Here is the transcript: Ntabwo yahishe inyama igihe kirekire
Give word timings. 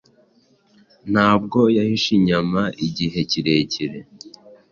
Ntabwo 1.11 1.59
yahishe 1.77 2.09
inyama 2.19 2.61
igihe 2.87 3.19
kirekire 3.29 3.99